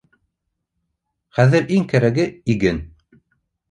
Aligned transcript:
Хәҙер 1.41 1.71
иң 1.79 1.87
кәрәге— 1.95 2.29
иген. 2.57 2.85